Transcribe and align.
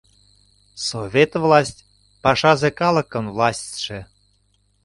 Совет 0.89 1.31
власть— 1.43 1.85
пашазе 2.23 2.69
калыкын 2.79 3.25
властьше. 3.35 3.99